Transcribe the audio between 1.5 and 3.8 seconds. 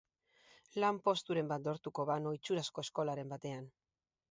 bat lortuko banu itxurazko eskolaren batean...